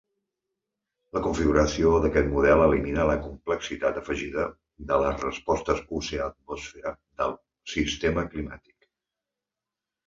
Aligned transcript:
La 1.17 1.21
configuració 1.25 1.91
d'aquest 2.05 2.31
model 2.31 2.63
elimina 2.67 3.05
la 3.11 3.17
complexitat 3.27 4.01
afegida 4.03 4.47
de 4.93 4.99
les 5.05 5.23
respostes 5.27 5.85
oceà-atmosfera 6.01 6.97
del 7.23 7.39
sistema 7.77 8.29
climàtic. 8.35 8.79